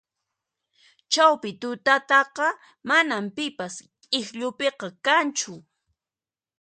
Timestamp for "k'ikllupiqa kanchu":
4.11-5.55